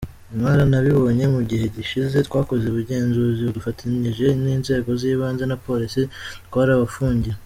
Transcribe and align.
Mwaranabibonye 0.37 1.25
mu 1.35 1.41
gihe 1.49 1.65
gishize, 1.75 2.17
twakoze 2.27 2.65
ubugenzuzi 2.67 3.43
dufatanyije 3.57 4.27
n’inzego 4.43 4.89
z’ibanze 4.99 5.43
na 5.47 5.57
Polisi, 5.65 6.01
twarabafungiye. 6.47 7.35